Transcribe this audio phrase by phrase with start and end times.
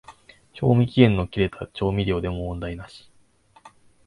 [0.53, 3.11] 賞味期限の切れた調味料でも問題なし